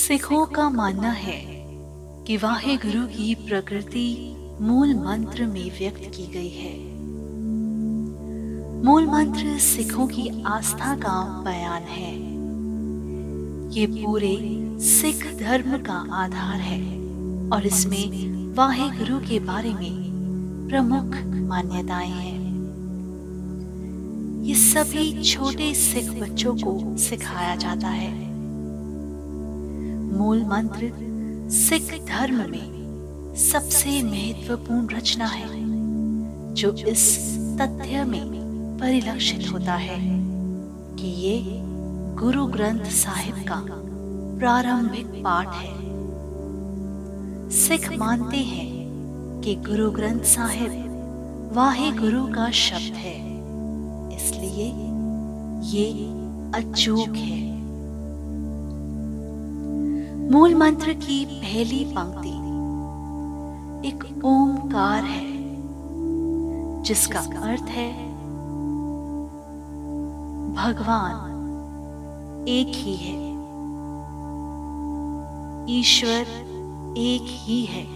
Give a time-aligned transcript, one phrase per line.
[0.00, 1.40] सिखों का मानना है
[2.26, 6.94] कि वाहे गुरु की प्रकृति मूल मंत्र में व्यक्त की गई है।
[8.84, 12.14] मूल मंत्र सिखों की आस्था का बयान है।
[13.78, 14.36] ये पूरे
[14.80, 16.80] सिख धर्म का आधार है
[17.50, 18.08] और इसमें
[18.54, 21.16] वाहे गुरु के बारे में प्रमुख
[21.48, 22.40] मान्यताएँ हैं।
[24.44, 28.29] ये सभी छोटे सिख बच्चों को सिखाया जाता है।
[30.10, 30.90] मूल मंत्र
[31.50, 35.48] सिख धर्म में सबसे महत्वपूर्ण रचना है,
[36.54, 37.04] जो इस
[37.60, 38.26] तथ्य में
[38.80, 39.98] परिलक्षित होता है
[40.96, 41.42] कि ये
[42.16, 43.60] गुरु ग्रंथ साहिब का
[44.38, 45.74] प्रारंभिक पाठ है।
[47.58, 48.68] सिख मानते हैं
[49.44, 53.16] कि गुरु ग्रंथ साहिब वाहे गुरु का शब्द है,
[54.16, 54.66] इसलिए
[55.70, 55.86] ये
[56.54, 57.49] अचूक है।
[60.30, 62.50] मूल मंत्र की पहली पंक्ति।
[63.88, 65.26] एक ओमकार है,
[66.82, 68.08] जिसका अर्थ है,
[70.54, 71.30] भगवान
[72.48, 73.30] एक ही है।
[75.78, 76.26] ईश्वर
[76.96, 77.86] एक ही है।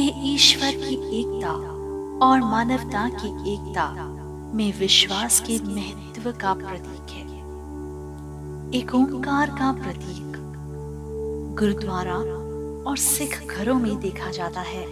[0.00, 1.52] यह ईश्वर की एकता
[2.26, 3.92] और मानवता की एकता
[4.54, 7.38] में विश्वास के महत्व का प्रतीक है।
[8.80, 10.31] एक ओंकार का प्रतीक।
[11.62, 12.14] गुरुद्वारा
[12.90, 14.82] और सिख घरों में देखा जाता है।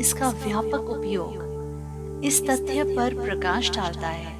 [0.00, 4.34] इसका व्यापक उपयोग इस तथ्य पर प्रकाश डालता है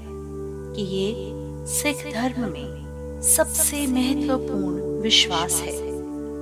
[0.74, 5.72] कि ये सिख धर्म में सबसे महत्वपूर्ण विश्वास है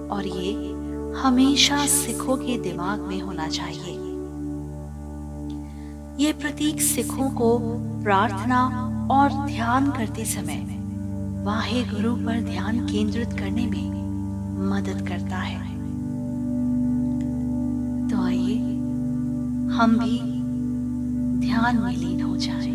[0.08, 0.52] और ये
[1.20, 3.94] हमेशा सिखों के दिमाग में होना चाहिए।
[6.24, 7.58] ये प्रतीक सिखों को
[8.02, 8.64] प्रार्थना
[9.10, 10.66] और ध्यान करते समय
[11.44, 13.98] वाहे गुरु पर ध्यान केंद्रित करने में
[14.60, 15.66] मदद करता है
[18.08, 18.56] तो आइए,
[19.74, 20.18] हम भी
[21.40, 22.66] ध्यान में लीन हो जाएँ।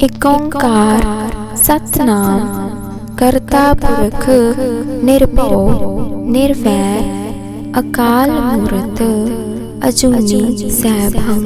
[0.00, 1.02] एक ओंकार
[1.58, 2.46] सतनाम,
[3.16, 4.24] करता पुरख
[5.04, 5.54] निर्भव
[6.30, 9.02] निर्वैर अकाल मूर्त,
[9.84, 11.42] अजूनी, सैभम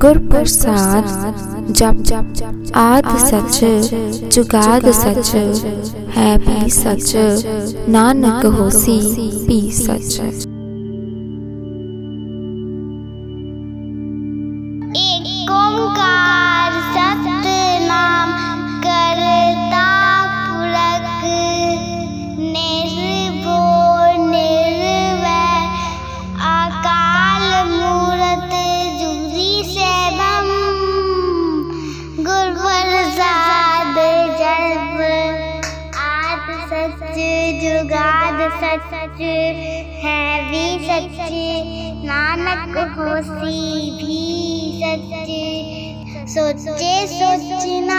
[0.00, 1.06] गुर प्रसाद
[1.70, 3.60] जप जप आद सच
[4.34, 5.34] जुगाद सच,
[6.16, 7.12] है भी सच,
[7.88, 9.00] नानक होसी
[9.46, 10.57] भी सच।
[37.68, 39.20] जुगाद सच
[40.02, 41.32] है भी सच
[42.04, 44.20] नानक होसी भी
[44.80, 45.10] सच।
[46.28, 47.98] सोचे सोच न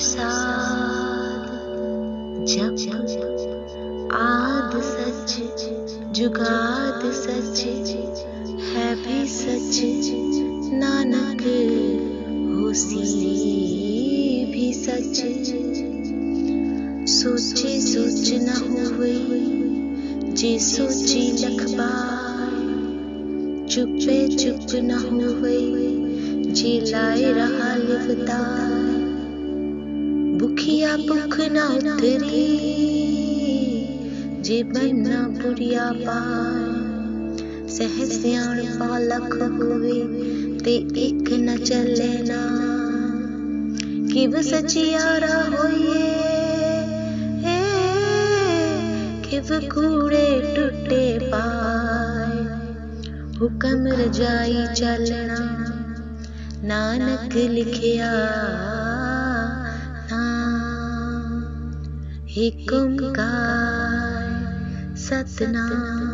[0.00, 1.46] प्रसाद।
[2.48, 2.76] जप
[4.12, 5.36] आद सच,
[6.10, 7.64] जुगाद सच,
[8.62, 9.80] है भी सच,
[10.72, 11.42] नानक
[12.58, 12.98] होसी
[14.52, 15.16] भी सच।
[17.10, 19.18] सोचे, सोच न होवे
[20.32, 22.50] जे सोची लखबार।
[23.70, 25.60] चुपे, चुप न होवे
[26.52, 28.79] जे लाए रहा लिवतार
[30.40, 32.46] भुखिया भुख ना उतरी
[34.40, 36.80] जीवन बना बुरिया पार
[37.68, 38.04] सह
[38.78, 40.02] पालक होवे
[40.58, 42.40] ते एक न चले ना।
[44.14, 46.22] किव सचियारा होइए?
[49.30, 52.38] किव कूड़े टूटे पाए?
[53.38, 55.66] हुकम रजाई चलना।
[56.64, 58.10] नानक लिखिया
[62.38, 64.26] एक ओंकार
[64.96, 66.09] सतना